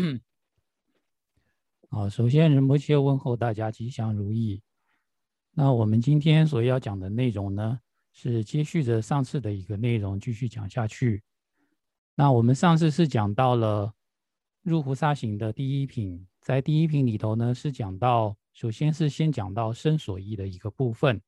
[1.90, 4.62] 好，首先仁波切问候大家吉祥如意。
[5.52, 7.80] 那我们今天所要讲的内容呢，
[8.12, 11.22] 是接续着上次的一个内容继续讲下去。
[12.14, 13.94] 那我们上次是讲到了
[14.62, 21.20] 入菩萨行的第一品，在第一品里头呢，是讲到首先是先讲到身所依的一个部分。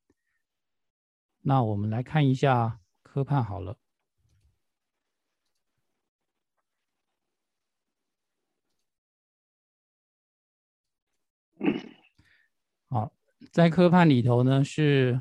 [1.40, 3.76] 那我们来看一下科判好了。
[12.88, 13.10] 好，
[13.52, 15.20] 在科判里头呢，是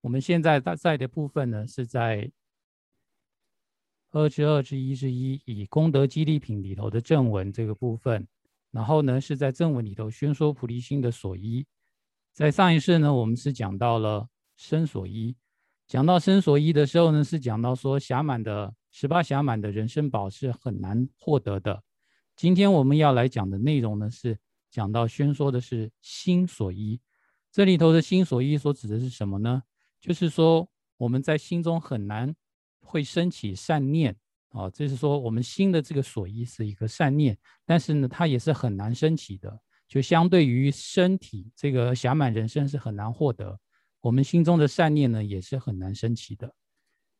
[0.00, 2.32] 我们现在在在的部分呢，是在
[4.10, 8.26] 二之二之一之一，以功德激励品里头的正文这个部分，
[8.70, 11.66] 然后呢，是在正文里头宣说菩提心的所依。
[12.32, 15.36] 在上一世呢，我们是讲到了身所依，
[15.86, 21.82] 讲到身所依的时候呢，是讲到说暇满的十八暇满的人生宝是很难获得的。
[22.34, 24.38] 今天我们要来讲的内容呢，是
[24.74, 27.00] 讲到宣说的是心所依。
[27.52, 29.62] 这里头的心所依所指的是什么呢？
[30.00, 32.34] 就是说我们在心中很难
[32.80, 34.16] 会升起善念
[34.48, 39.60] 啊，就是说我们心的这个所依是一个善念，但是呢，它也是很难升起的。
[39.86, 43.56] 就相对于身体这个暇满人生是很难获得，
[44.00, 46.52] 我们心中的善念呢，也是很难升起的。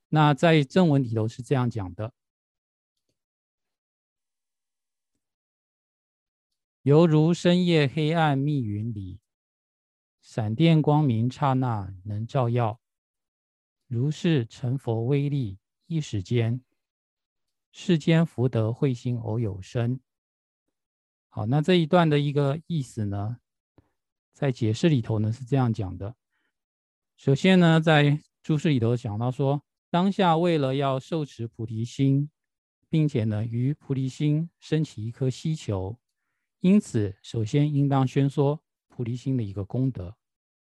[0.09, 2.13] 那在正文里头是这样讲的。
[6.85, 9.19] 犹如深夜黑暗密云里，
[10.21, 12.79] 闪电光明刹那能照耀。
[13.87, 16.63] 如是成佛威力，一时间，
[17.73, 19.99] 世间福德慧心偶有生。
[21.31, 23.39] 好，那这一段的一个意思呢，
[24.35, 26.15] 在解释里头呢是这样讲的。
[27.17, 32.29] 首先呢，在注释里头讲到说，当下为了要受持菩提心，
[32.91, 35.99] 并且呢，于菩提心升起一颗希求。
[36.65, 38.59] 因此，首先应当宣说
[38.89, 40.17] 菩提心的一个功德。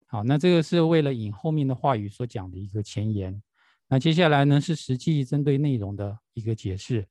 [0.06, 3.42] 好，那这个是为了引后面的话语所讲的一个前言。
[3.88, 7.08] 那接下来呢，是实际针对内容的一个解释。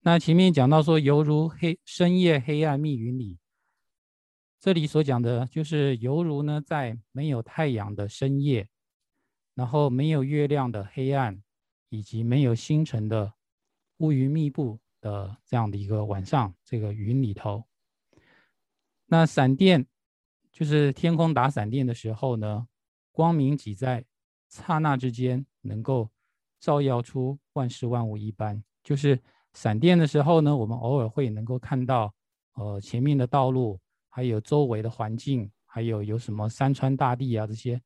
[0.00, 3.38] 那前面讲到说，犹如黑深夜黑暗密云里，
[4.58, 8.66] 这里所讲的就是犹如呢，在没有太阳的深夜，
[9.54, 11.42] 然后没有月亮的黑暗，
[11.90, 13.34] 以及没有星辰的
[13.98, 14.80] 乌云密布。
[15.08, 17.64] 的这样的一个晚上，这个云里头，
[19.06, 19.86] 那闪电
[20.52, 22.68] 就是天空打闪电的时候呢，
[23.10, 24.04] 光明挤在
[24.48, 26.10] 刹那之间，能够
[26.60, 28.62] 照耀出万事万物一般。
[28.82, 29.18] 就是
[29.54, 32.14] 闪电的时候呢，我们偶尔会能够看到，
[32.52, 33.80] 呃，前面的道路，
[34.10, 37.80] 还有周围的环境，还有有什么山川大地啊这些，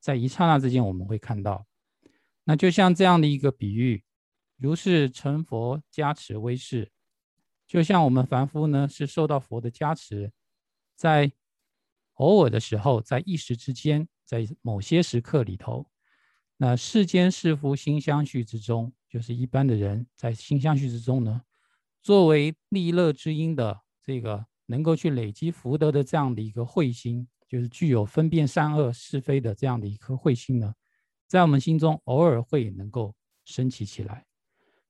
[0.00, 1.64] 在一刹那之间我们会看到。
[2.44, 4.04] 那就像这样的一个比喻。
[4.58, 6.90] 如是成佛加持威势，
[7.66, 10.32] 就像我们凡夫呢，是受到佛的加持，
[10.96, 11.30] 在
[12.14, 15.88] 偶尔的时候，在一时之间，在某些时刻里头，
[16.56, 21.42] 那世间是夫心相续之中，就是一般的人在心相续之中呢，
[22.02, 30.74] 作为利乐之因的这个能够去累积福德的这样的一个慧心，就是具有分辨善恶是非的这样的一颗慧心呢，
[31.28, 33.14] 在我们心中偶尔会能够
[33.44, 34.27] 升起起来。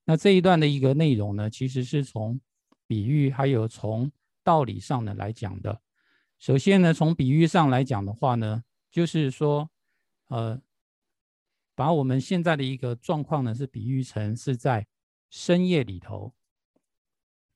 [0.09, 2.41] 那这一段的一个内容呢，其实是从
[2.87, 4.11] 比喻还有从
[4.43, 5.83] 道理上呢来讲的。
[6.39, 9.71] 首先呢，从比喻上来讲的话呢，就是说，
[10.29, 10.63] 呃，
[11.75, 14.87] 把我们现在的一个状况呢，是比喻成是在
[15.29, 16.35] 深夜里头。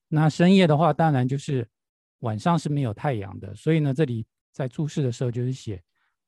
[0.09, 1.71] 那深夜的话，当然就是
[2.19, 5.83] 晚上是没有太阳的，所以呢，这里在注释的时候就是写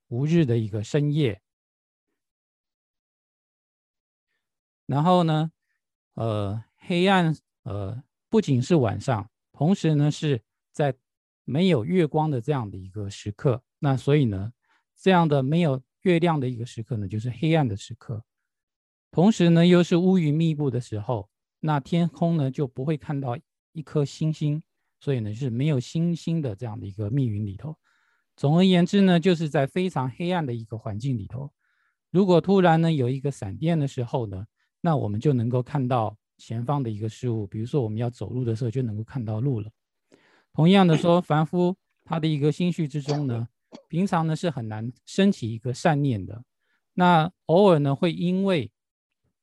[0.08, 1.42] 无日的一个深夜。
[4.86, 5.50] 然后呢？
[6.14, 10.40] 呃，黑暗，呃，不仅是晚上，同时呢是
[10.72, 10.94] 在
[11.44, 13.62] 没有月光的这样的一个时刻。
[13.80, 14.52] 那所以呢，
[14.96, 18.24] 这样的没有月亮的一个时刻呢，就是黑暗的时刻。
[19.10, 21.28] 同时呢，又是乌云密布的时候，
[21.58, 23.36] 那天空呢就不会看到
[23.72, 24.62] 一颗星星，
[25.00, 27.76] 所以呢是没有星星的这样的一个密云里头。
[28.36, 31.52] 总而言之呢，就是在非常黑暗的一个环境里头，
[32.10, 34.46] 如果突然呢有一个闪电的时候呢。
[34.84, 39.70] 那我们就能够看到前方的一个事物，比如说我们要走路的时候就能够看到路了。
[40.52, 43.48] 同样的说，凡夫他的一个心绪之中呢，
[43.88, 46.44] 平常呢是很难升起一个善念的。
[46.92, 48.70] 那偶尔呢会因为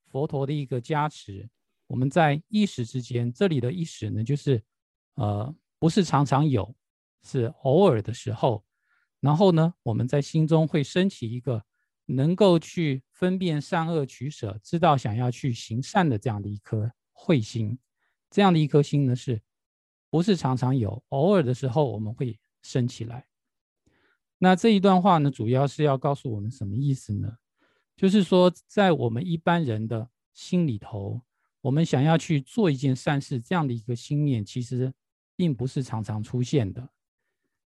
[0.05, 1.49] 佛陀的一个加持，
[1.87, 4.61] 我们在一时之间，这里的一时呢就是
[5.15, 6.75] 呃不是常常有，
[7.23, 8.63] 是偶尔的时候，
[9.19, 11.65] 然后呢我们在心中会升起一个。
[12.11, 17.77] 能够去分辨善恶取舍，知道想要去行善的这样的一颗慧心，
[18.29, 19.41] 这样的一颗心呢，是
[20.09, 21.03] 不是常常有？
[21.09, 23.27] 偶尔的时候我们会升起来。
[24.37, 27.37] 那这一段话呢，主要是要告诉我们什么意思呢？
[27.95, 31.21] 就是说，在我们一般人的心里头，
[31.61, 34.91] 我们想要去做一件善事，这样的一个心念，其实
[35.35, 36.89] 并不是常常出现的。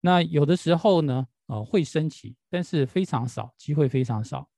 [0.00, 4.48] 那有的时候呢，呃，会升起，但是非常少，机会非常少。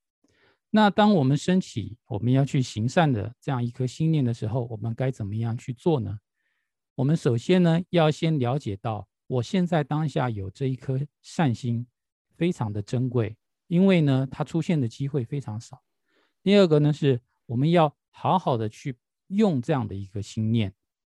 [0.69, 6.19] 那当我们升起我们要去行善的这样一颗心念的时候，我们该怎么样去做呢？
[6.95, 11.85] 我们首先呢，要先了解到我现在当下有这一颗善心，
[12.37, 13.35] 非常的珍贵，
[13.67, 15.83] 因为呢，它出现的机会非常少。
[16.41, 18.95] 第二个呢，是我们要好好的去
[19.27, 20.73] 用这样的一个心念。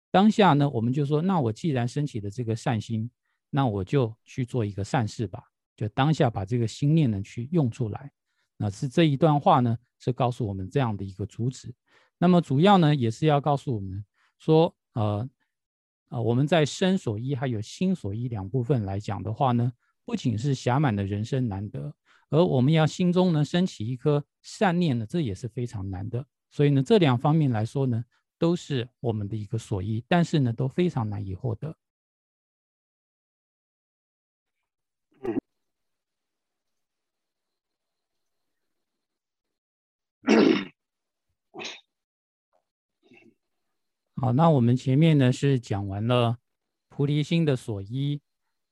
[0.09, 3.11] 当下呢，我们就说，那我既然升起的这个善心，
[3.51, 5.43] 那我就去做一个善事吧，
[5.77, 8.11] 就当下把这个心念呢去用出来。
[8.57, 11.73] 那是这一段话呢，是告诉我们这样的一个主旨。
[12.17, 14.03] 那么主要呢，也是要告诉我们
[14.39, 15.29] 说，呃，
[16.09, 19.71] 呃，我们在身所依还有心所依两部分来讲的话呢，
[20.03, 21.93] 不仅是暇满的人生难得，
[22.29, 26.25] 而我们要心中呢升起一颗善念呢，这也是非常难的。
[26.49, 28.03] 所以呢，这两方面来说呢，
[28.39, 31.77] 都是我们的一个所依，但是呢，都非常难以获得。
[44.19, 46.39] 好，那我们前面呢是讲完了
[46.89, 48.19] 菩提心的所依，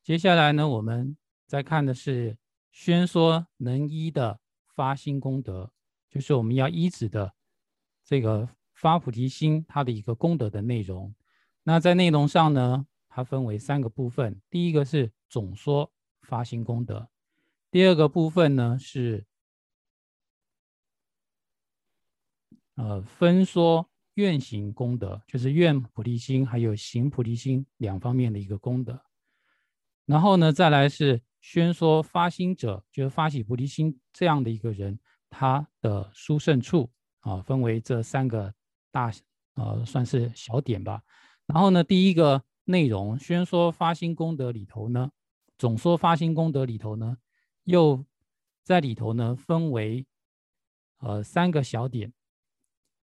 [0.01, 1.15] 接下来呢我们
[1.45, 2.39] 再看的是
[2.71, 5.71] 宣说能依的发心功德，
[6.09, 7.35] 就是我们要依止的
[8.03, 11.13] 这个发菩提心它的一个功德的内容。
[11.61, 15.91] 那在内容上呢，它分为三个部分，第一个是总说
[16.23, 17.07] 发心功德，
[17.69, 19.27] 第二个部分呢是
[22.73, 23.87] 呃分说。
[24.15, 29.01] 愿行功德就是愿菩提心，还有行菩提心两方面的一个功德。
[30.05, 36.89] 然后呢，再来是宣说发心者，就是发起菩提心这样的一个人，他的殊胜处
[37.19, 38.53] 啊，分为这三个
[38.91, 39.11] 大
[39.55, 41.01] 呃，算是小点吧。
[41.45, 45.11] 然后呢，第一个内容宣说发心功德里头呢，
[45.57, 47.17] 总说发心功德里头呢，
[47.63, 48.05] 又
[48.63, 50.05] 在里头呢分为
[50.99, 52.13] 呃三个小点。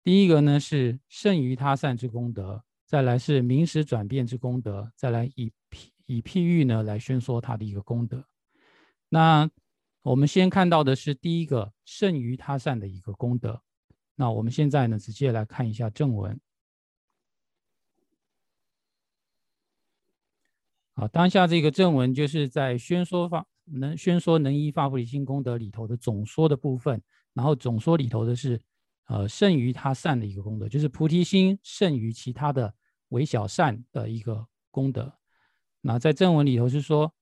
[0.03, 8.25] 第一个呢是胜于他善之功德，再来是名实转变之功德，再来以譬以譬喻呢来宣说他的一个功德。
[9.09, 9.47] 那
[10.01, 13.61] 我们先看到的是第一个胜于他善的一个功德。
[14.15, 16.39] 那我们现在呢直接来看一下正文。
[20.95, 26.99] 好，当下这个正文就是在宣说法能宣说能依发菩提心功德里头的总说的部分，
[27.33, 28.59] 然后总说里头的是。
[29.05, 32.73] 呃，胜于他善的一个功德，就是菩提心胜于其他的
[33.09, 35.19] 微小善的一个功德。
[35.81, 37.13] 那在正文里头是说，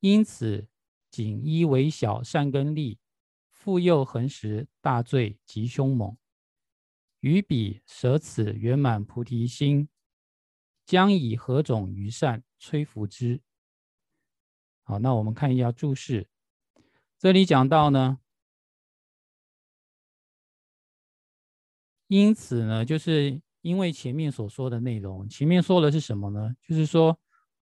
[0.00, 0.68] 因此
[1.10, 2.98] 仅依微小善根力，
[3.48, 6.18] 复又恒时大罪极凶猛，
[7.20, 9.88] 于彼舍此圆满菩提心，
[10.84, 13.40] 将以何种余善摧伏之？
[14.82, 16.28] 好，那我们看一下注释，
[17.18, 18.18] 这里讲到呢。
[22.08, 26.54] 因此呢，就是因为前面所说的内容，前面说的是什么呢？
[26.68, 27.18] 就是说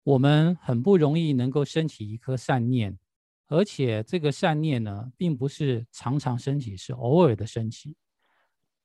[0.05, 2.97] 我们很不容易能够升起一颗善念，
[3.49, 7.97] 而且这个善念呢，并不是常常升起，是偶尔的升起。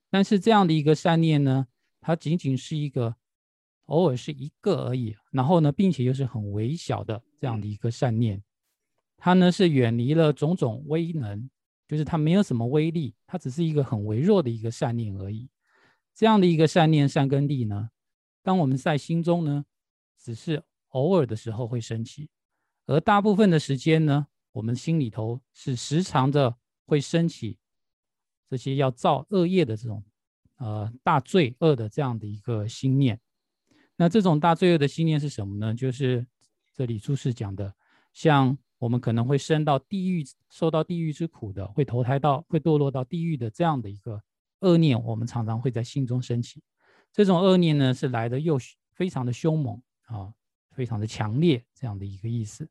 [0.09, 1.67] 但是这样的一个善念呢，
[2.01, 3.15] 它仅仅是一个
[3.85, 8.41] 偶尔是一个而已，然后呢，并且又是很微小的这样的一个善念，
[9.15, 11.49] 它呢是远离了种种威能。
[11.87, 15.49] 就是它没有什么威力，它只是一个很微弱的一个善念而已。
[16.13, 17.89] 这样的一个善念善根力呢，
[18.41, 19.65] 当我们在心中呢，
[20.17, 22.29] 只是偶尔的时候会升起，
[22.85, 27.57] 而大部分的时间呢，我们心里头是时常的会升起
[28.49, 30.03] 这些要造恶业的这种
[30.57, 33.19] 呃大罪恶的这样的一个心念。
[33.97, 35.73] 那这种大罪恶的心念是什么呢？
[35.73, 36.25] 就是
[36.73, 37.75] 这里注释讲的，
[38.11, 38.57] 像。
[38.85, 44.21] 我们可能会升到地狱，受到地狱之苦的，会投胎到，会堕落到地狱的这样的一个
[44.59, 46.61] 恶念，我们常常会在心中升起。
[47.11, 48.59] 这种恶念呢，是来的又
[48.93, 50.31] 非常的凶猛啊，
[50.69, 52.69] 非常的强烈，这样的一个意思。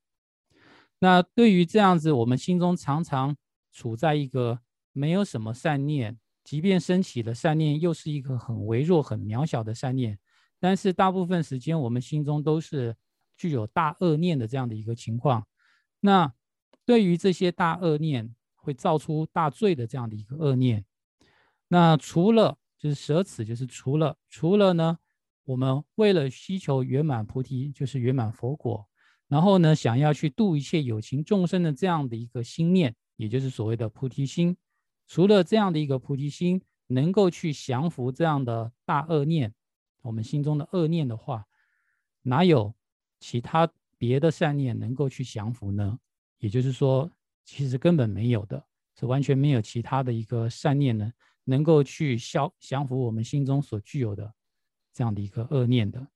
[1.01, 3.37] 那对于这样子，我们心中常常
[3.73, 4.61] 处在一个
[4.93, 10.17] 没有什么善念，即便升起了善念，又是一个很微弱、很渺小的善念，
[10.61, 12.95] 但是大部分时间我们心中都是
[13.37, 15.45] 具有大恶念的这样的一个情况。
[16.05, 16.35] 那
[16.85, 20.85] 对于这些大恶念会造出大罪的这样的一个恶念，
[21.69, 24.99] 那除了就是舍此，就是除了除了呢，
[25.45, 28.87] 我们为了需求圆满菩提，就是圆满佛果，
[29.29, 34.55] 然后呢，想要去度一切有情众生的这样的一个心念，也就是所谓的菩提心。
[35.07, 39.55] 除了这样的一个菩提心能够去降服这样的大恶念，
[40.03, 41.47] 我们心中的恶念的话，
[42.21, 42.75] 哪有
[43.19, 43.71] 其他
[44.07, 45.99] 别的善念能够去降服呢？
[46.39, 47.11] 也就是说，
[47.47, 48.63] 其实根本没有的，
[49.01, 51.11] 是完全没有其他的一个善念呢，
[51.45, 54.31] 能够去消降服我们心中所具有的
[54.93, 56.07] 这样的一个恶念的。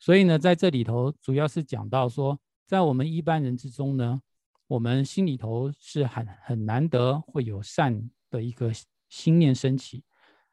[0.00, 2.36] 所以呢，在这里头主要是讲到说，
[2.66, 4.20] 在我们一般人之中呢，
[4.66, 8.72] 我们心里头是很很难得会有善的一个
[9.08, 10.02] 心念升起，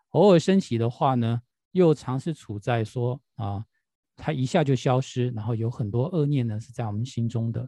[0.09, 3.65] 偶尔升起的话呢，又常是处在说啊，
[4.21, 7.67] 它一下就消失，然后有很多恶念呢是在我们心中的。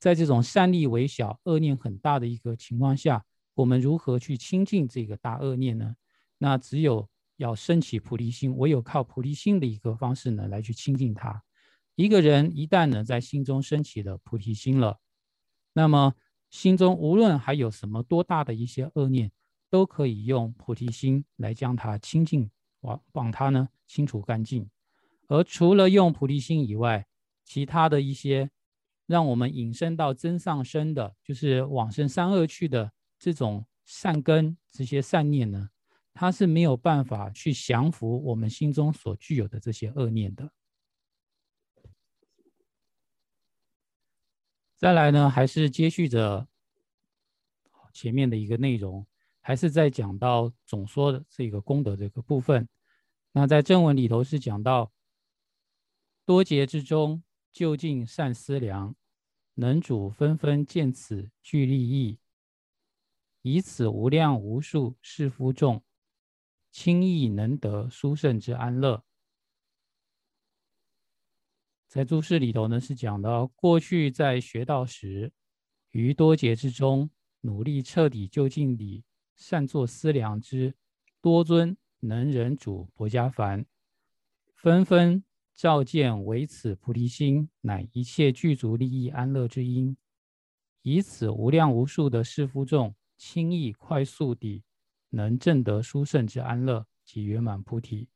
[0.00, 5.94] 在这种善力微小、恶念很大的一个情况下，我们如何去清净这个大恶念呢？
[6.38, 11.40] 那只有要升起菩提心，唯有靠菩提心的一个方式呢，来去清净它。
[11.94, 14.98] 一个人一旦呢在心中升起了菩提心了，
[15.72, 16.14] 那么
[16.50, 19.30] 心中无论还有什么多大的一些恶念，
[19.70, 24.68] 都可以用菩提心来将它清净，往往它呢清除干净。
[25.32, 27.06] 而除了用菩提心以外，
[27.44, 28.50] 其他的一些。
[29.06, 35.68] 让我们引申到真上身的，就是往生三恶去的这种善根、这些善念呢，
[36.14, 40.50] 它是没有办法去降服我们心中所具有的这些恶念的。
[44.78, 46.48] 再来呢，还是接续着
[47.92, 49.06] 前面的一个内容，
[49.40, 52.66] 还是在讲到总说的这个功德这个部分。
[53.32, 54.90] 那在正文里头是讲到
[56.24, 58.94] 多劫之中，究竟善思量。
[59.54, 62.18] 能主纷纷见此具利益，
[63.42, 65.84] 以此无量无数世夫众，
[66.70, 69.04] 轻易能得殊胜之安乐。
[71.86, 75.30] 在注释里头呢，是讲到过去在学道时，
[75.90, 77.10] 于多劫之中，
[77.42, 79.04] 努力彻底就近地
[79.36, 80.74] 善作思量之
[81.20, 83.66] 多尊能忍主薄伽梵，
[84.54, 85.22] 纷纷。
[85.62, 89.96] 照见为此菩提心，乃一切具足利益安乐之因。
[90.82, 94.64] 以此无量无数的世夫众，轻易快速地
[95.10, 98.08] 能证得殊胜之安乐及圆满菩提。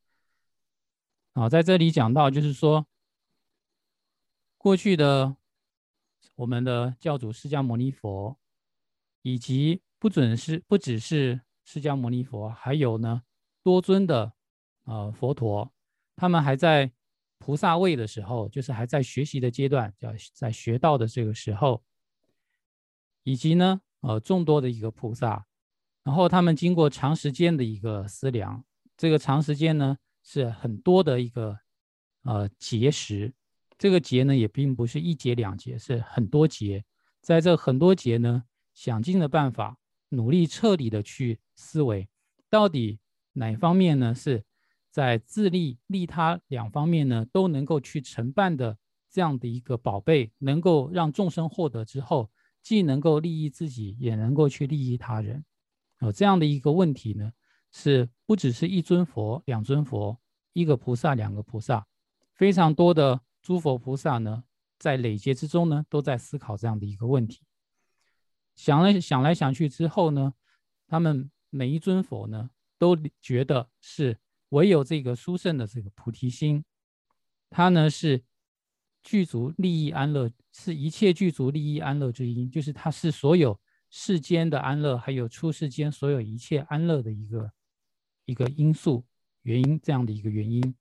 [1.34, 2.84] 啊，在这里讲到，就是说，
[4.58, 5.36] 过去的
[6.34, 8.36] 我们的教主释迦牟尼佛，
[9.22, 13.22] 以及不准是不只是释迦牟尼佛，还有呢
[13.62, 14.32] 多尊的
[14.82, 15.72] 呃佛陀，
[16.16, 16.90] 他们还在。
[17.38, 21.82] 菩萨位的时候，就是还在学习的阶段，叫在学道的这个时候，
[23.22, 25.46] 以及呢，呃，众多的一个菩萨，
[26.02, 28.64] 然后他们经过长时间的一个思量，
[28.96, 31.58] 这个长时间呢是很多的一个
[32.22, 33.32] 呃节食，
[33.78, 36.84] 这个结呢也并不是一结两结，是很多结，
[37.20, 39.76] 在这很多结呢，想尽的办法，
[40.08, 42.08] 努力彻底的去思维，
[42.48, 42.98] 到底
[43.34, 44.42] 哪方面呢是。
[44.96, 48.78] 在自利利他两方面呢，都能够去承办的
[49.10, 52.30] 这样的一个宝贝，能够让众生获得之后，
[52.62, 55.44] 既能够利益自己，也能够去利益他人。
[55.98, 57.30] 哦，这样的一个问题呢，
[57.70, 60.18] 是不只是一尊佛、两尊佛、
[60.54, 61.86] 一个菩萨、两个菩萨，
[62.32, 64.44] 非常多的诸佛菩萨呢，
[64.78, 67.42] 在累劫之中呢，都在思考这样的一个问题。
[68.54, 70.32] 想来想来想去之后呢，
[70.88, 72.48] 他们每一尊佛呢，
[72.78, 74.16] 都觉得是。
[74.50, 76.64] 唯有这个殊胜的这个菩提心，
[77.50, 78.22] 它呢是
[79.02, 83.60] 具足利益安乐，是一切具足利益安乐之因，就是它是所有
[83.90, 87.52] 世间的安乐，还有出世间所有一切安乐的一个
[88.24, 89.04] 一个因素
[89.42, 90.74] 原因，这样的一个原因。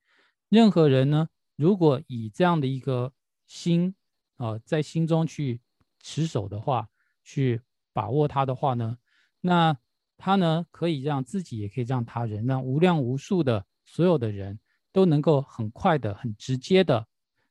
[0.49, 3.13] 任何人呢，如果以这样的一个
[3.47, 3.95] 心
[4.37, 5.61] 啊，在心中去
[6.01, 6.89] 持守的话，
[7.23, 7.61] 去
[7.93, 8.97] 把握它的话呢，
[9.41, 9.77] 那。
[10.17, 14.59] 他呢，可以让自己，也可以让他人，让无量无数的所有的人
[14.91, 17.05] 都能够很快的、很直接的，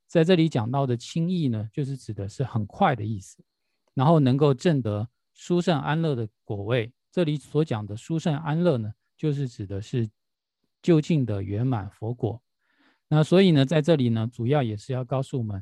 [0.06, 3.44] 在这里讲到的轻易呢，就是指的是很快的意思，
[3.92, 6.92] 然后能够证得殊胜安乐的果位。
[7.10, 10.08] 这里所讲的殊胜安乐呢，就是指的是
[10.82, 12.42] 就近的圆满佛果。
[13.08, 15.60] 那所以呢，在这里呢，主要也是要告诉我们，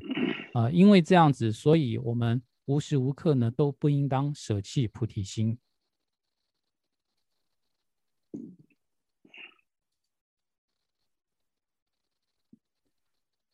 [0.53, 5.57] 啊，因为这样子，所以我们无时无刻呢都不应当舍弃菩提心。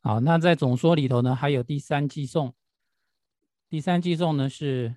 [0.02, 2.56] 好，那在总说里头呢，还有第三寄颂。
[3.68, 4.96] 第三寄颂呢是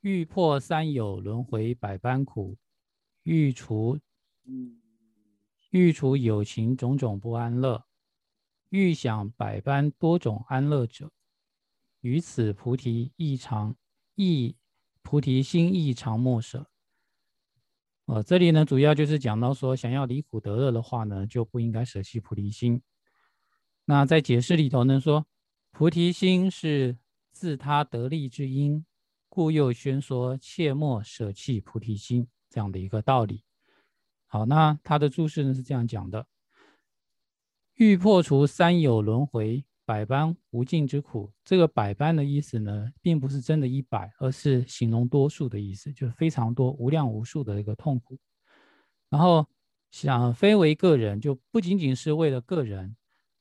[0.00, 2.56] 欲破三有轮回百般苦，
[3.24, 3.98] 欲除
[5.70, 7.84] 欲除有情种种不安乐，
[8.68, 11.10] 欲享百般多种安乐者，
[12.00, 13.76] 于此菩提异常
[14.14, 14.56] 亦
[15.02, 16.70] 菩提心异常莫舍。
[18.06, 22.80] 呃，这里呢，主要就是讲到说，想要离苦得乐的话呢，就不应该舍弃菩提心。
[23.90, 25.26] 那在解释里头呢，说
[25.72, 26.96] 菩提心是
[27.32, 28.86] 自他得利之因，
[29.28, 33.42] 故又宣说切莫舍弃菩提心这样的一个道理。
[34.28, 36.28] 好，那他的注释呢是这样讲的：
[37.74, 39.64] 欲破除三有轮回。
[39.84, 48.16] 百般无尽之苦，这个百般的意思呢，并不是真的一百，而是形容多数的意思，就是非常多、无量无数的一个痛苦。
[49.08, 49.44] 然后
[49.90, 52.94] 想非为个人，就不仅仅是为了个人，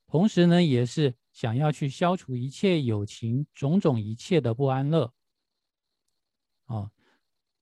[0.10, 5.13] 同时呢，也是想要去消除一切友情种种一切的不安乐。
[6.66, 6.92] 啊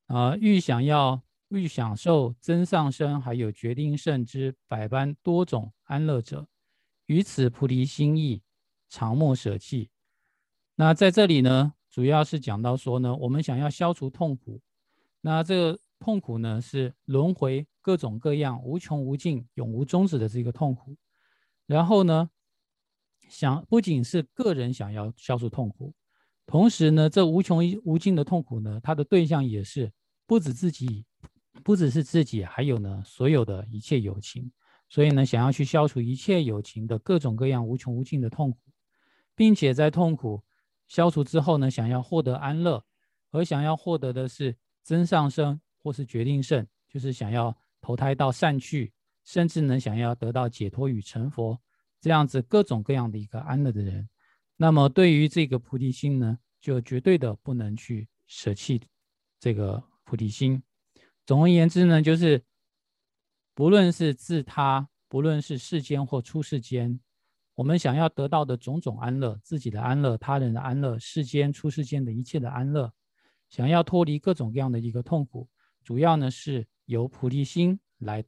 [0.08, 6.48] 啊，欲想要欲享受增上生，还有决定胜之百般多种安乐者，
[7.06, 8.42] 于此菩提心意。
[8.90, 9.90] 常莫舍弃。
[10.76, 14.62] 那在这里呢，主要是讲到说呢，我们想要消除痛苦，
[15.20, 20.96] 那这个痛苦呢是轮回各种各样、无穷无尽、永无终止的这个痛苦。
[21.66, 22.30] 然后呢，
[23.30, 25.94] 想不仅是个人想要消除痛苦，
[26.46, 29.92] 同时呢，这无穷无尽的痛苦呢，它的对象也是
[30.26, 31.06] 不止自己，
[31.64, 34.52] 不只是自己，还有呢所有的一切友情。
[34.90, 38.58] 所以呢，想要去消除一切友情的各种各样无穷无尽的痛苦。
[39.36, 40.44] 并且在痛苦
[40.88, 42.84] 消除之后呢，想要获得安乐，
[43.30, 48.92] 而想要获得的是真上生或是决定胜，就是想要投胎到善趣，
[49.24, 51.56] 甚至呢想要得到解脱与成佛
[52.00, 54.08] 这样子各种各样的一个安乐的人，
[54.56, 58.82] 那么对于这个菩提心呢，就绝对的不能去舍弃
[59.40, 60.62] 这个菩提心。
[61.26, 62.44] 总而言之呢，就是
[63.54, 67.00] 不论是自他，不论是世间或出世间。
[67.56, 72.94] 我们想要得到的种种安乐，自己的安乐、他人的安乐、世间出世间的一切的安乐，
[73.50, 75.50] 想要脱离各种各样的一个痛苦，
[75.84, 78.24] 主要呢是由菩提心来，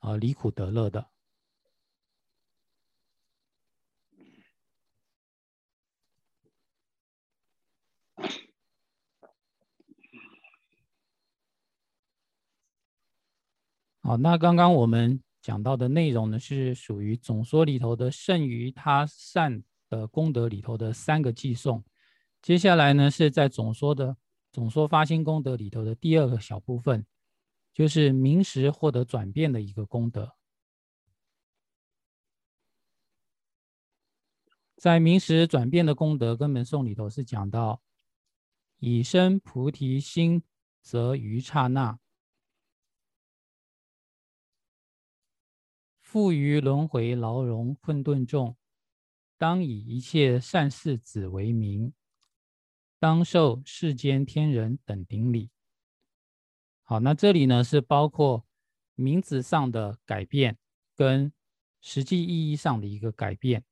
[0.00, 1.11] 呃，离苦得乐的。
[14.12, 15.18] 好，那刚刚我们。
[15.40, 21.82] 讲到的内容呢，是属于总说里头的剩余他善的功德里头的三个寄送。
[22.42, 24.16] 接下来呢，是在总说的
[24.52, 27.04] 总说发心功德里头的第二个小部分，
[27.72, 30.34] 就是明时获得转变的一个功德。
[34.76, 37.80] 在明时转变的功德根本颂里头是讲到，
[38.78, 40.42] 以生菩提心，
[40.82, 41.98] 则于刹那。
[46.12, 48.54] 富于轮回牢笼困顿众，
[49.38, 51.94] 当以一切善事子为名，
[52.98, 55.48] 当受世间天人等顶礼。
[56.82, 58.44] 好，那这里呢是包括
[58.94, 60.58] 名字上的改变
[60.94, 61.32] 跟
[61.80, 63.64] 实际意义上的一个改变。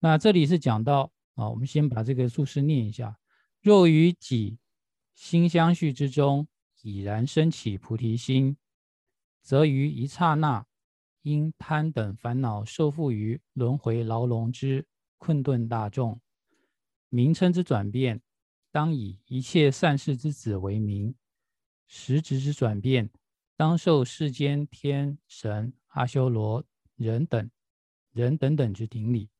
[0.00, 3.20] 那这里是讲到啊，我们先把这个注释念一下：
[3.60, 4.58] 若于己
[5.14, 6.48] 心相续之中
[6.80, 8.56] 已然升起菩提心，
[9.42, 10.66] 则于一刹那。
[11.22, 14.86] 因贪等烦恼受缚于轮回牢笼之
[15.18, 16.20] 困顿大众，
[17.08, 18.20] 名称之转变，
[18.70, 21.14] 当以一切善事之子为名；
[21.86, 23.08] 实质之转变，
[23.56, 26.64] 当受世间天神、阿修罗、
[26.96, 27.50] 人等
[28.12, 29.30] 人等等之顶礼。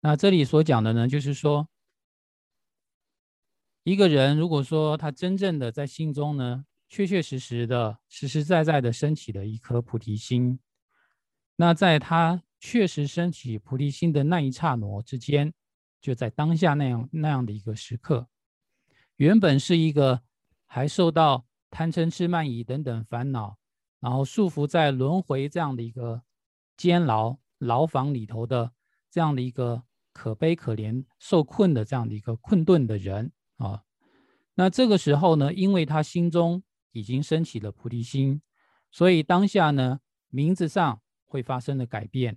[0.00, 1.68] 那这里所讲的呢，就是说，
[3.82, 10.58] 一个人如果说他真正的在心中呢，确确实实的、实实在在的升起了一颗菩提心。
[11.60, 15.52] 那在他确实升起菩提心的那一刹那之间，
[16.00, 18.28] 就在当下那样那样的一个时刻，
[19.16, 20.22] 原本是一个
[20.66, 23.58] 还受到贪嗔痴慢疑等等烦恼，
[23.98, 26.22] 然后束缚在轮回这样的一个
[26.76, 28.70] 监牢牢房里头的
[29.10, 33.82] 这样的一个可悲可怜受困的这样的一个困顿的人啊，
[34.54, 38.40] 那这个时候呢，因为他心中已经升起了菩提心，
[38.92, 41.02] 所以当下呢，名字上。
[41.28, 42.36] 会发生的改变，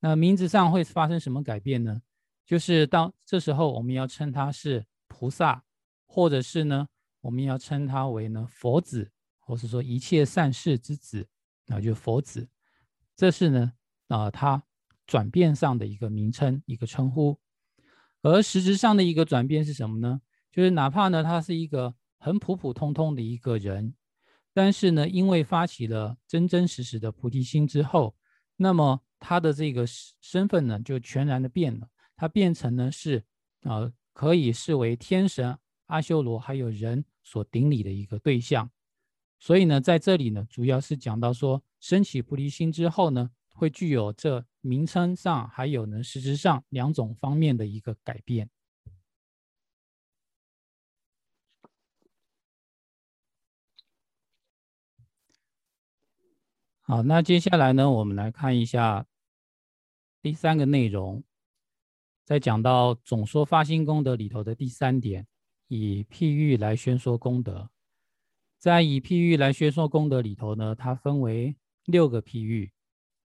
[0.00, 2.02] 那名字上会发生什么改变呢？
[2.44, 5.64] 就是当这时候，我们要称他是菩萨，
[6.06, 6.88] 或者是呢，
[7.20, 11.26] 我们要称他为呢佛子，或是说一切善事之子，
[11.66, 12.48] 那就佛子。
[13.14, 13.72] 这是呢
[14.08, 14.60] 啊，他
[15.06, 17.38] 转变上的一个名称，一个称呼。
[18.22, 20.20] 而实质上的一个转变是什么呢？
[20.50, 23.94] 就是哪怕呢，他是一个很普普通通的一个人，
[24.52, 28.16] 但是呢，因为发起了真真实实的菩提心之后。
[28.56, 29.84] 那么他的这个
[30.20, 33.24] 身份呢就全然的变了，他变成呢是
[33.62, 38.70] 呃可以视为天神阿修罗还有人所顶礼的一个对象。
[39.38, 48.48] 所以呢，在这里呢，主要是讲到说，升起菩提心之后呢，会具有这名称上还有呢实质上两种方面的一个改变。
[56.84, 59.06] 好，那接下来呢，我们来看一下
[60.20, 61.22] 第三个内容，
[62.24, 65.24] 在讲到总说发心功德里头的第三点，
[65.68, 67.70] 以譬喻来宣说功德。
[68.58, 72.72] 在以譬喻来宣说功德里头呢，它分为六个譬喻。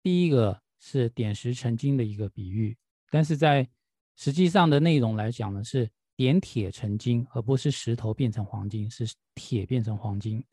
[0.02, 2.76] 第一个是点石成金的一个比喻，
[3.12, 3.70] 但是在
[4.16, 10.44] 实际上的内容来讲呢，是点铁成金，而不是石头变成黄金，是铁变成黄金。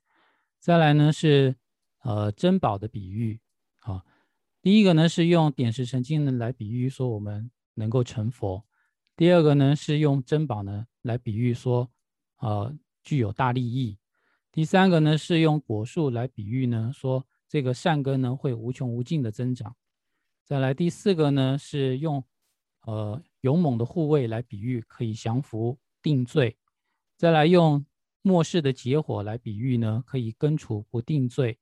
[0.59, 1.57] 再来呢是
[2.01, 3.41] 呃珍宝的比喻
[3.81, 4.05] 啊，
[4.63, 8.65] 第一个呢是用点石成金呢来比喻说我们能够成佛，
[9.17, 11.91] 第二个呢是用珍宝呢来比喻说
[12.39, 13.99] 呃具有大利益。
[14.53, 19.77] 第三个呢是用果树来比喻呢，说这个善根呢会无穷无尽的增长。
[20.45, 22.25] 再来第四个呢是用
[22.83, 26.59] 呃勇猛的护卫来比喻可以降服定罪。
[27.17, 27.85] 再来用
[28.23, 31.59] 末世的结火来比喻呢，可以根除不定罪。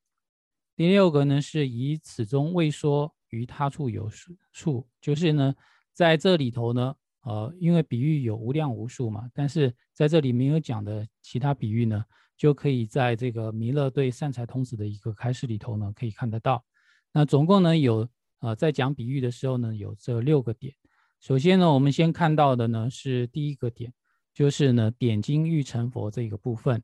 [0.79, 4.09] 第六个呢是以此中未说于他处有
[4.53, 5.53] 数，就是呢
[5.91, 12.05] 在这里头呢，呃，因为比喻有无量无数嘛，但是在这里没有讲的其他比喻呢。
[12.37, 16.63] 就可以在这个弥勒对善财童子的一个开示里头呢，可以看得到。
[17.11, 18.07] 那总共呢有
[18.39, 20.73] 呃，在讲比喻的时候呢，有这六个点。
[21.19, 23.93] 首先呢，我们先看到的呢是第一个点，
[24.33, 26.81] 就是呢点睛欲成佛这个部分。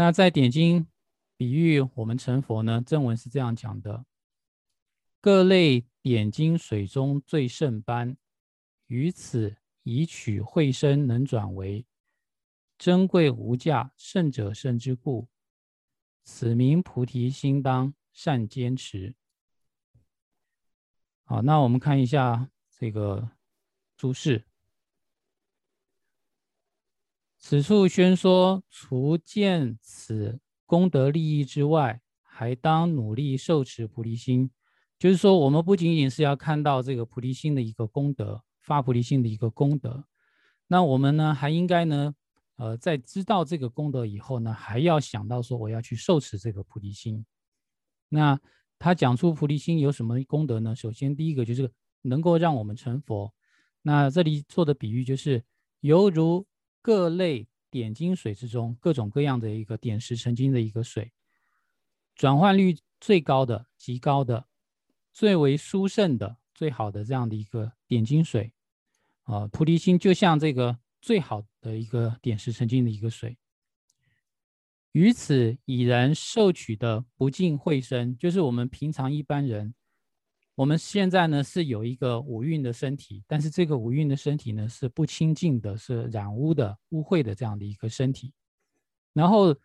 [0.00, 0.86] 那在点睛
[1.36, 4.06] 比喻我们成佛呢，正文是这样讲的：
[5.20, 8.16] 各类点睛水中最胜般，
[8.86, 9.58] 于此。
[9.82, 11.86] 以取慧身能转为
[12.78, 15.28] 珍贵无价圣者圣之故，
[16.22, 19.14] 此名菩提心当善坚持。
[21.24, 23.30] 好，那我们看一下这个
[23.96, 24.49] 注释。
[27.40, 34.50] 此处宣说，除见此功德利益之外，还当努力受持菩提心。
[34.98, 38.44] 就是说，我们不仅仅是要看到这个菩提心的一个功德。
[38.62, 40.04] 发菩提心的一个功德，
[40.68, 42.14] 那我们呢还应该呢，
[42.56, 47.24] 呃，在知道这个功德以后呢，还要想到说我要去受持这个菩提心。
[48.10, 48.38] 那
[48.78, 50.76] 他讲出菩提心有什么功德呢？
[50.76, 51.72] 首先第一个就是
[52.02, 53.32] 能够让我们成佛。
[53.82, 55.42] 那这里做的比喻就是
[55.80, 56.46] 犹如
[56.82, 61.12] 各类点金水之中各种各样的一个点石成金的一个水，
[62.14, 64.46] 转换率最高的、极高的、
[65.12, 66.38] 最为殊胜的。
[66.52, 68.52] 最好的这样的一个点金水，
[69.22, 73.38] 啊，菩提心就像这个最好的一个点石成金的一个水。
[74.92, 79.72] 于此已然受取的不净慧身，就是我们平常一般人，
[80.60, 88.34] 我们现在呢是有一个五蕴的身体，但是这个五蕴的身体呢是不清净的，是染污的、污秽的这样的一个身体。
[89.14, 89.56] 然后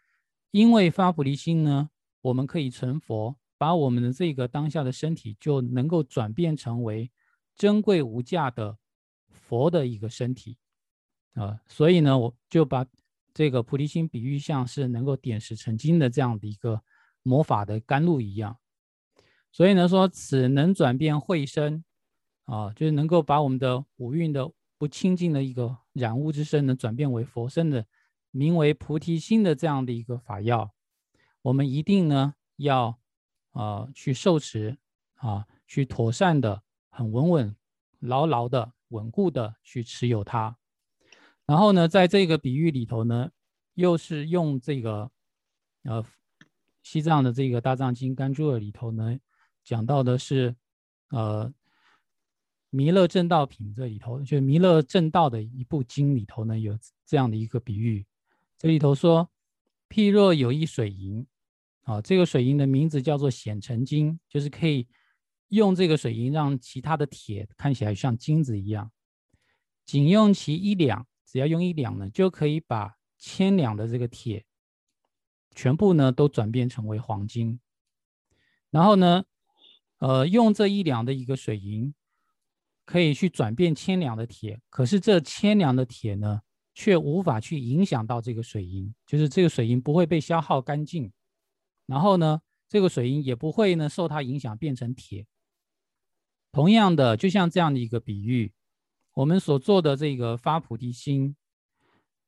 [0.52, 1.90] 因为发菩提心呢，
[2.22, 3.36] 我们可以成佛。
[3.58, 7.10] 把我们的这个当下的身体就能够转变成为
[7.56, 8.78] 珍贵无价的
[9.30, 10.58] 佛的一个身体
[11.34, 12.86] 啊，所以呢，我就把
[13.34, 16.82] 这个菩提心比喻像是能够点石成金的这样的一个
[17.24, 18.58] 魔法的甘露一样。
[19.56, 21.86] 所以呢，说此能转变慧身
[22.44, 27.86] 啊，就是能够把我们的五蕴的不清净的一个染污之身呢，转变为佛身的，
[28.32, 30.74] 名为菩提心的这样的一个法药，
[31.44, 33.00] 我们一定呢要。
[33.58, 34.78] 啊，去受持
[35.14, 37.56] 啊，去妥善的、很稳稳、
[38.00, 40.58] 牢牢的、稳固的去持有它。
[41.46, 43.32] 然后呢，在这个比喻里头呢，
[43.76, 45.10] 又是用这个
[45.84, 46.06] 呃
[46.84, 49.18] 西藏的这个大藏经甘珠尔里头呢，
[49.66, 50.56] 讲到的是
[51.10, 51.54] 呃
[52.70, 58.06] 弥勒正道品这里头，就弥勒正道的一部经里头呢，有这样的一个比喻。
[58.58, 59.30] 这里头说，
[59.90, 61.28] 譬若有一水银。
[61.86, 64.88] 啊，这个水银的名字叫做显成金，就是可以
[65.50, 68.92] 用这个水银让其他的铁看起来像金子一样。
[69.86, 74.44] 仅用其一两，只要用一两呢，就可以把千两的这个铁
[75.54, 77.60] 全部呢都转变成为黄金。
[78.72, 79.24] 然后呢，
[80.00, 81.94] 呃，用这一两的一个水银
[82.86, 86.42] 可以去转变千两的铁，可是这千两的铁呢，
[86.74, 91.12] 却无法去影响到这个水银，就是这个水银不会被消耗干净。
[91.86, 95.26] 然后呢，这个水银也不会呢受它影响变成铁。
[96.52, 98.54] 同样的，就像这样的一个比喻，
[99.14, 101.36] 我们所做的这个发菩提心，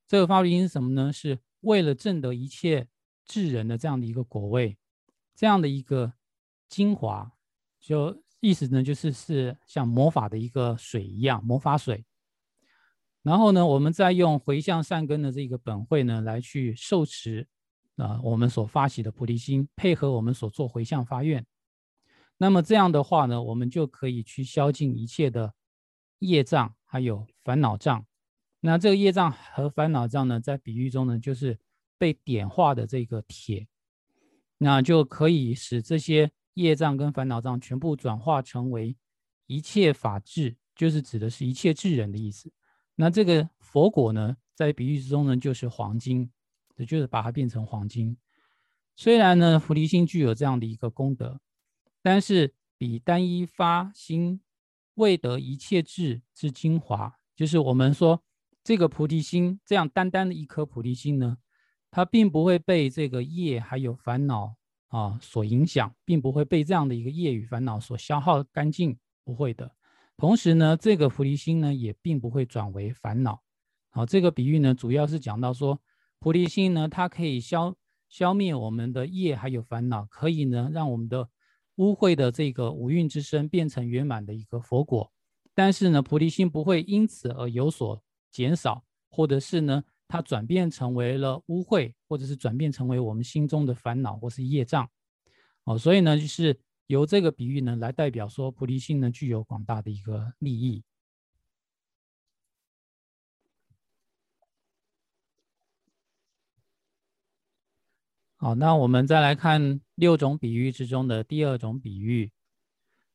[0.08, 1.12] 这个发菩提心是什么呢？
[1.12, 2.88] 是为了证得一切
[3.26, 4.78] 智人的这样的一个果位，
[5.36, 6.14] 这样的一个
[6.68, 7.32] 精华，
[7.88, 12.04] 就意思呢就是是像魔法的一个水一样，魔法水。
[13.24, 17.48] 然后呢，我们再用回向善根的这个本会呢，来去受持
[17.96, 21.46] 啊，我们所发起的菩提心，配合我们所做回向发愿，
[22.38, 25.54] 那么这样的话呢，我们就可以去消尽一切的
[26.20, 28.06] 业障，还有烦恼障。
[28.60, 31.58] 那这个业障和烦恼障呢，在比喻中呢，就是
[31.98, 33.68] 被点化的这个铁，
[34.58, 38.98] 那就可以使这些业障跟烦恼障全部转化成为
[39.46, 42.52] 一切法智，就是指的是一切智人的意思。
[42.96, 46.32] 那这个佛果呢，在比喻之中呢，就是黄金，
[46.78, 48.18] 也就是把它变成黄金。
[48.96, 51.40] 虽然呢，菩提心具有这样的一个功德，
[52.02, 54.42] 但是比单一发心
[54.96, 58.24] 未得一切智之精华，就是我们说
[58.64, 61.38] 这个菩提心这样单单的一颗菩提心呢，
[61.92, 64.57] 它并不会被这个业还有烦恼
[64.88, 69.72] 啊所影响，并不会被这样的一个业与烦恼所消耗干净，不会的。
[70.16, 73.42] 同时呢，这个菩提心呢也并不会转为烦恼。
[73.90, 75.80] 好，这个比喻呢主要是讲到说，
[76.20, 77.76] 菩提心呢它可以消
[78.10, 81.30] 消灭我们的业还有烦恼，可以呢让我们的
[81.76, 85.12] 污秽的这个五蕴之身变成圆满的一个佛果。
[85.54, 94.90] 但是呢，菩提心不会因此而有所减少，或者是呢它转变成为了污秽，或者是转变成为我们心中的烦恼或是业障。
[95.64, 96.60] 哦，所以呢就是。
[96.88, 100.82] 由这个比喻呢来代表说，菩提心呢具有广大的一个利益。
[108.38, 112.32] 好，那我们再来看六种比喻之中的第二种比喻，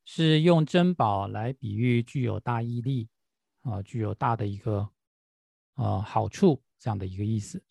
[0.05, 3.09] 是用珍宝来比喻具有大毅力
[3.62, 4.90] 啊，具有大的一个
[5.76, 7.62] 呃好处这样的一个意思。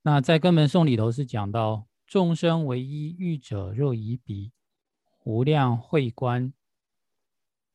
[0.00, 4.52] 那在根本颂里头是讲到众生唯一欲者，若以彼。
[5.24, 6.52] 无量慧观，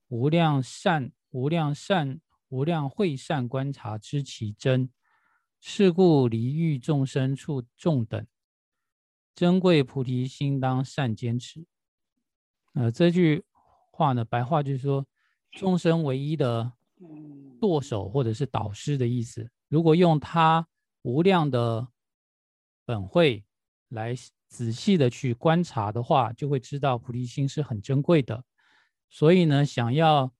[0.10, 4.90] 无量善，无量善，无量慧善观察知其真。
[5.62, 8.28] 是故离欲众生处众等，
[9.34, 11.66] 珍贵菩提心当善坚持。
[12.74, 13.46] 呃，这句
[13.92, 15.08] 话呢，白话就是说，
[15.54, 16.74] 众生唯一的
[17.62, 19.50] 舵手或者是导师的意思。
[19.68, 20.68] 如果用他
[21.02, 21.88] 无量的
[22.86, 23.46] 本慧
[23.90, 24.16] 来。
[24.50, 28.46] 仔细的去观察的话，就会知道菩提心是很珍贵的。
[29.10, 30.32] 所以呢，想要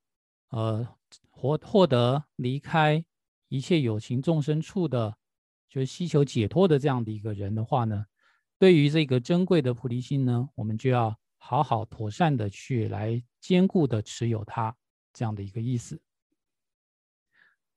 [0.48, 0.88] 呃
[1.30, 3.04] 获获得离开
[3.50, 5.18] 一切有情众生处的，
[5.68, 8.06] 就是希求解脱的这样的一个人的话呢，
[8.58, 14.74] 对于这个珍贵的菩提心呢，我们就要好好妥善的去来坚固的持有它
[15.12, 16.00] 这样的一个意思。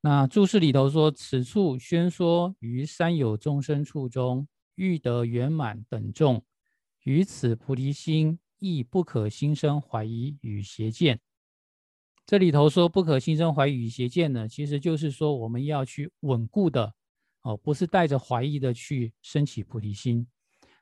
[0.01, 6.43] 那注释里头说：“此处宣说于三有众生处中。”欲得圆满等众，
[7.03, 11.21] 于此菩提心亦不可心生怀疑与邪见。
[12.25, 16.95] 这里头说不可心生怀疑与邪见呢，其实就是说我们要去稳固的
[17.43, 20.27] 哦，不是带着怀疑的去升起菩提心。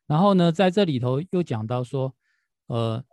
[0.07, 2.14] 然后呢，在这里头又讲到说，
[2.66, 3.04] 呃，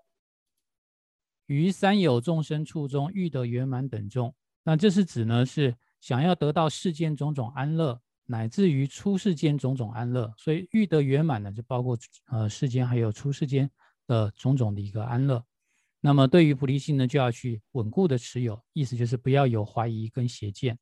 [1.48, 8.00] 于三有众生处中欲得圆满等众，那这是指呢是想要得到世间种种安乐。
[8.28, 13.70] 乃至于出世间种种安乐，所以欲得圆满呢，就包括呃世间还有出世间
[14.08, 15.46] 的种种的一个安乐。
[16.00, 20.80] 那么对于菩提心呢，就要去稳固的持有，意思就是不要有怀疑跟邪见。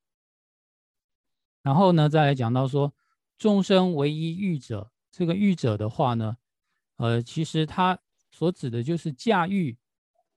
[1.61, 2.93] 然后呢，再来讲到说
[3.37, 6.37] 众生唯一欲者，这个欲者的话呢，
[6.95, 7.99] 呃，其实它
[8.31, 9.77] 所指的就是驾驭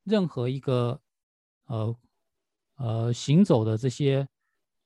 [0.02, 1.00] 任何一个
[1.66, 1.96] 呃
[2.78, 4.26] 呃行走的这些。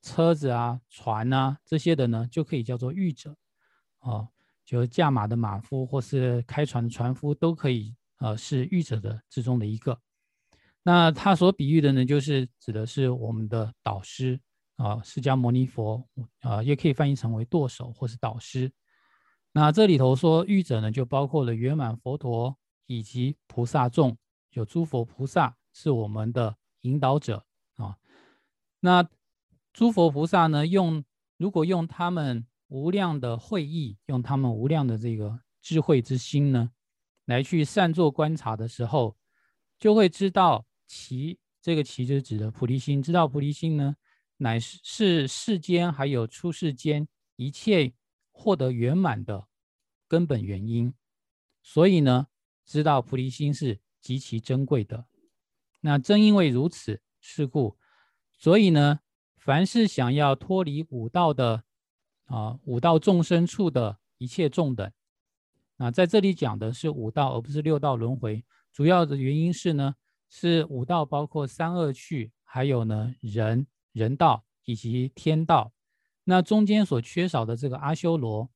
[0.02, 3.36] 车子啊、船啊这些的呢，就可以叫做御者，
[4.00, 4.28] 哦，
[4.64, 9.98] 就驾马的马夫或是开船的船夫都可以，呃，是御者的之中的一个。
[10.82, 14.40] 那他所比喻的呢，就是指的是我们的导师
[14.76, 16.02] 啊，释迦牟尼佛
[16.40, 18.72] 啊，也可以翻译成为舵手或是导师。
[19.52, 24.16] 那这里头说御者呢，就包括了圆满佛陀以及菩萨众，
[24.52, 27.44] 有诸佛菩萨是我们的引导者
[27.76, 27.98] 啊。
[28.80, 29.06] 那
[29.72, 31.04] 诸佛菩萨呢，用
[31.36, 36.70] 如果用他们无量的慧意，用他们无量的这个智慧之心呢，
[37.24, 39.16] 来去善作观察的时候，
[39.78, 43.96] 就会知道其这个其就指的菩提心，知道菩提心呢，
[44.38, 47.06] 乃是是世间还有出世间
[47.36, 47.92] 一切
[48.32, 49.46] 获得圆满的
[50.08, 50.92] 根本原因。
[51.62, 52.26] 所以呢，
[52.66, 55.06] 知道菩提心是极其珍贵的。
[55.80, 57.78] 那正因为如此，是故，
[58.32, 59.00] 所以呢，
[59.40, 61.64] 凡是想要脱离五道的
[62.26, 64.92] 啊五道众生处的一切众等，
[65.78, 68.44] 那在这里讲的是五道，而不是六道轮回。
[68.70, 69.94] 主要的原因是呢，
[70.28, 75.72] 是五道包括三恶趣，还有呢人人道以及天道。
[76.24, 78.50] 那中间所缺少的这个阿修罗，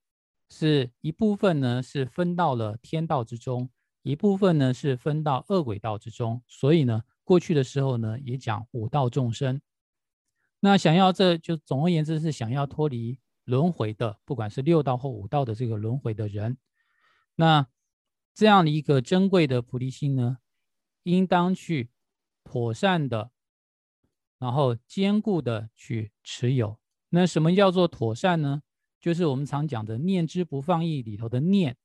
[0.51, 3.71] 是一部分呢是分到了天道之中，
[4.03, 6.43] 一部分呢是分到恶鬼道之中。
[6.47, 9.59] 所以呢，过去的时候呢也讲五道众生。
[10.65, 16.57] 那想要这就总而言之是想要脱离轮回的，不管是六道或五道的这个轮回的人，
[17.37, 17.67] 那。
[18.37, 20.39] 这样的一个珍贵的菩提心呢，
[21.05, 21.93] 应当去
[22.43, 23.31] 妥善的，
[24.41, 26.81] 然后坚固的去持有。
[27.11, 28.63] 那什么叫做妥善呢？
[29.01, 31.77] 就是我们常讲的“念之不放逸”里头的“念”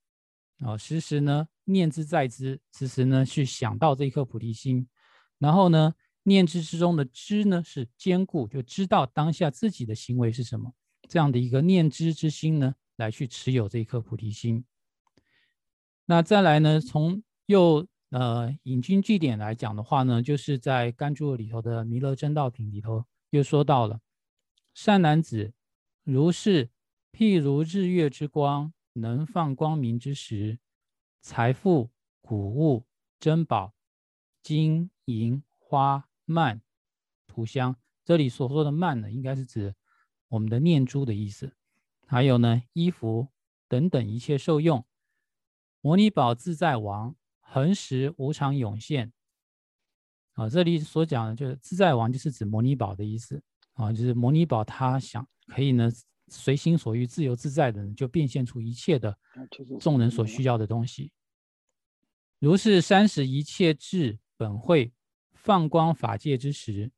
[0.58, 4.88] 啊，时时呢念之在之，时时呢去想到这一颗菩提心。
[5.38, 10.72] 然后呢，念之之中的“知”呢是坚固，就知道当下自己的行为是什么。
[11.08, 14.64] 这样的一个念知之心呢，来去持有这一颗菩提心。
[16.06, 16.80] 那再来呢？
[16.80, 24.00] 从又呃引经据典来讲的话呢，就是在《甘珠里头的《弥勒真道品》里头又说到了：
[24.74, 25.52] 善男子，
[26.04, 26.70] 如是
[27.12, 30.58] 譬如日月之光，能放光明之时，
[31.20, 32.84] 财富、谷物、
[33.18, 33.74] 珍宝、
[34.42, 36.62] 金银花曼、
[37.26, 37.76] 涂香。
[38.04, 39.74] 这里所说的慢呢，应该是指
[40.28, 41.54] 我们的念珠的意思。
[42.06, 43.28] 还有呢，衣服
[43.68, 44.84] 等等一切受用。
[45.80, 49.12] 摩尼宝自在王，恒时无常涌现。
[50.32, 53.42] 啊，这里所讲的就是自在王，就是指摩尼宝的意思。
[53.74, 55.90] 啊，就是摩尼宝，他想可以呢，
[56.28, 59.16] 随心所欲、自由自在的，就变现出一切的
[59.80, 61.12] 众人所需要的东西。
[62.38, 64.92] 如是三十一切智本会
[65.42, 66.90] 放光法界之时，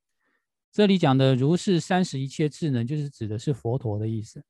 [0.70, 4.44] 这里讲的如是三十一切智呢，就是指的是佛陀的意思。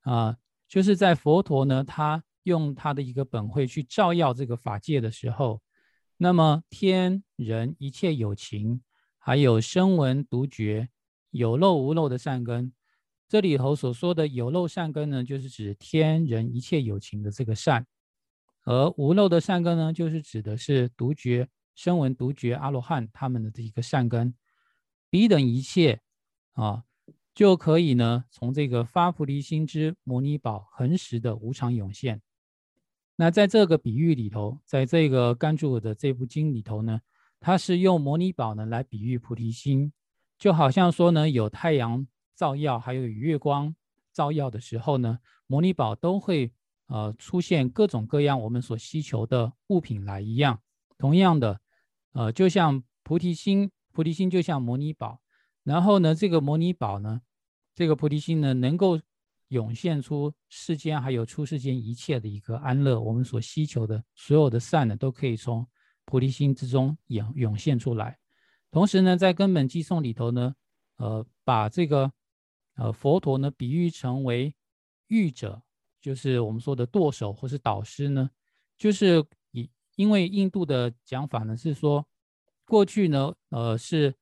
[0.00, 2.22] 啊，就是在佛陀呢，他。
[2.44, 5.60] 用他的一个本会去照耀这个法界的时候，
[6.16, 8.80] 那么天人一切有情，
[9.18, 10.88] 还有声闻独觉，
[11.30, 12.72] 有漏无漏的善根，
[13.28, 17.82] 这里头所说的有漏善根呢，就是指天人一切有情的这个善；
[18.64, 21.46] 而无漏的善根呢，就是指的是独觉、
[21.78, 24.34] 声闻独觉、阿罗汉他们的这一个善根。
[25.10, 26.00] 彼等一切
[26.54, 26.82] 啊，
[27.32, 32.20] 就可以呢，从这个发菩提心之摩尼宝恒时的无常涌现。
[33.14, 37.00] 那在这个比喻里头，在这个甘珠的这部经里头呢，
[37.38, 39.92] 它是用摩尼宝呢来比喻菩提心，
[40.36, 43.72] 就好像说呢，有太阳照耀，还有月光
[44.12, 46.52] 照耀的时候呢，摩尼宝都会
[46.88, 50.60] 呃出现各种各样我们所需求的物品来一样。
[50.96, 51.60] 同样的，
[52.18, 55.20] 呃，就像菩提心，菩提心就像摩尼宝，
[55.62, 57.22] 然后呢，这个摩尼宝呢，
[57.74, 59.00] 这个菩提心呢，能够。
[59.50, 65.66] 涌现出世间还有出世间一切的一个安乐，我们所需求的所有的善呢，都可以从
[66.04, 68.18] 菩提心之中涌涌现出来。
[68.70, 70.54] 同时呢，在根本寄颂里头呢，
[70.98, 72.12] 呃，把这个
[72.74, 74.54] 呃佛陀呢比喻成为
[75.06, 75.62] 御者，
[75.98, 78.28] 就是我们说的舵手或是导师呢，
[78.76, 79.24] 就是
[79.98, 82.06] 因为印度的讲法呢是说，
[82.64, 84.14] 过去呢，呃是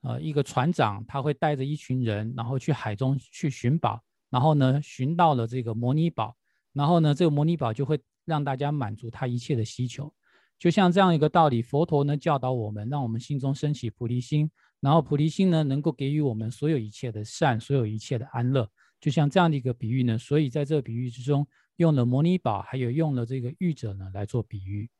[0.00, 4.02] 呃一个船长，他会带着一群人，然后去海中去寻宝。
[4.30, 6.34] 然后呢，寻到了这个摩尼宝，
[6.72, 10.10] 然后呢，这个摩尼宝就会让大家满足他一切的需求，
[10.58, 11.60] 就像这样一个道理。
[11.60, 18.66] 佛陀呢教导我们，让我们心中升起菩提心，然后菩提心呢能够给予我们所有一切的善，所有一切的安乐。
[18.98, 24.90] 就像这样的一个比喻呢，所以在这个比喻之中，用了摩尼宝，还有用了这个喻者呢来做比喻。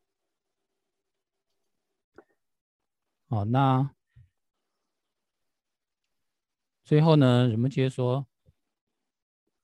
[3.31, 3.91] 好，那
[6.83, 8.27] 最后呢，人们接说。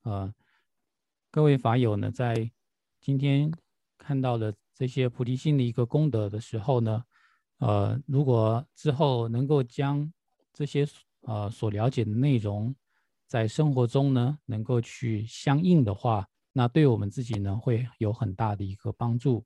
[0.03, 0.35] 呃，
[1.31, 2.51] 各位法友呢，在
[3.01, 3.51] 今天
[3.97, 7.05] 看到了这些菩提心的一个功德的时候呢，
[7.57, 10.13] 呃，如果之后能够将
[10.53, 10.87] 这些
[11.23, 12.77] 呃所了解的内容，
[13.27, 19.43] 在生活中呢能够去相应的话，那对我们自己呢会有很大的一个帮助。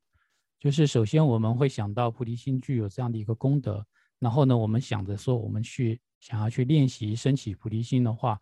[0.58, 3.86] 就是首先我们会想到菩提心具有这样的一个功德，
[4.18, 8.40] 然后呢，我们想着说我们去想要去练习升起菩提心的话，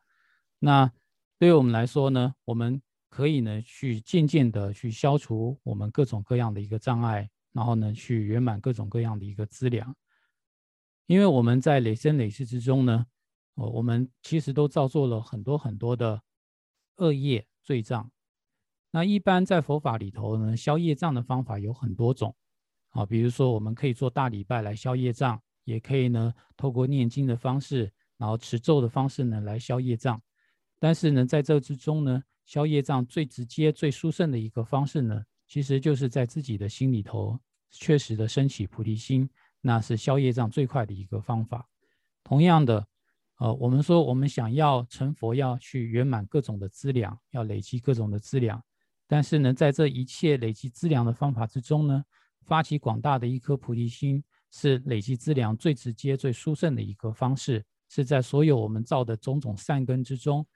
[0.59, 0.91] 那。
[1.39, 9.95] 对于我们来说呢，我们可以呢去渐渐的去消除我们各种各样的一个障碍，然后呢去圆满各种各样的一个资粮。
[11.05, 13.07] 因为我们在累生累世之中呢，
[13.57, 16.23] 哦，我们其实都造作了很多很多的
[16.97, 18.11] 恶业罪障。
[18.91, 22.35] 那一般在佛法里头呢，消业障的方法有很多种
[22.93, 30.19] 啊，比如说我们可以做大礼拜来消业障，也可以呢透过念经的方式，然后持咒的方式呢来消业障。
[30.79, 37.39] 但是呢，在这之中呢，消业障最直接、最殊胜的一个方式呢，其实就是在自己的心里头
[37.71, 39.29] 确实的升起菩提心，
[39.61, 41.69] 那是消业障最快的一个方法。
[42.23, 42.87] 同样的，
[43.39, 48.63] 呃，我们说我们想要成佛，要去圆满各种的资粮，要累积各种的资粮。
[49.09, 52.05] 但是呢，在这一切累积资粮的方法之中呢，
[52.43, 54.23] 发起广大的一颗菩提心，
[54.59, 60.47] 是累积资粮最直接、最殊胜的一个方式，是在所有我们造的种种善根之中。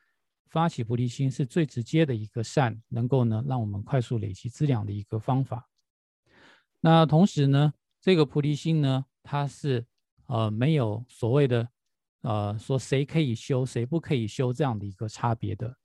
[0.49, 5.69] 发起菩提心是最直接的一个善，能够呢让我们快速累积资粮的一个方法。
[6.81, 9.87] 那同时呢，这个菩提心呢，它是
[10.27, 11.69] 呃没有所谓的
[12.23, 15.77] 呃说谁可以修，谁不可以修这样的一个差别的。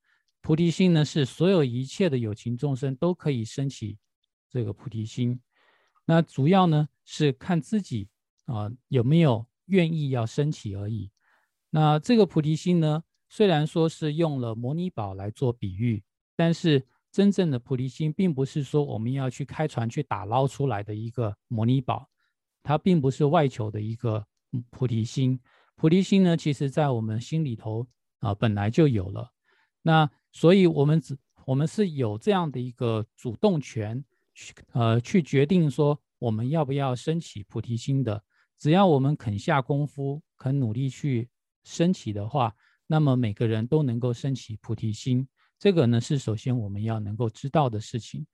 [0.41, 3.97] 菩提心呢，是所有一切的有情众生都可以升起
[4.49, 5.39] 这个菩提心。
[6.05, 8.09] 那主要呢是看自己
[8.45, 11.11] 啊有没有愿意要升起而已。
[11.69, 13.03] 那这个菩提心呢？
[13.27, 16.03] 虽然说是用了摩尼宝来做比喻，
[16.35, 22.07] 但是真正的菩提心并不是说我们要去开船去打捞出来的一个摩尼宝，
[22.63, 24.25] 它并不是外求的一个
[24.69, 25.39] 菩提心。
[25.75, 27.85] 菩提心呢，其实在我们心里头
[28.19, 29.29] 啊本来就有了。
[29.81, 34.01] 那所以我们只我们是有这样的一个主动权，
[34.33, 38.23] 去呃去决定说我们要不要升起菩提心的。
[38.57, 41.29] 只要我们肯下功夫，肯努力去
[41.63, 42.55] 升起的话。
[42.87, 48.25] 那么每个人都能够升起菩提心，这个呢是首先我们要能够知道的事情。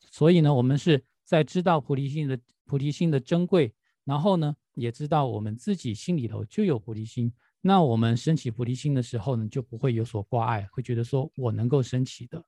[0.00, 3.72] 所以呢，我们是在知道菩提心的菩提心的珍贵，
[4.04, 7.32] 然后呢，也知道我们自己心里头就有菩提心。
[7.60, 12.44] 那我们升起菩提心的时候呢，就不会有所挂碍，会觉得说我能够升起的。